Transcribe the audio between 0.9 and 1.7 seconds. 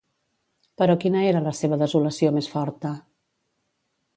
quina era la